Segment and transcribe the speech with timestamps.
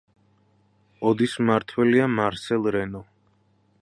[1.11, 3.03] ოდის მმართველია მარსელ რენო.